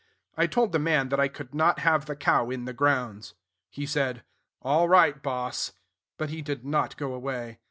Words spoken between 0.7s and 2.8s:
the man that I could not have the cow in the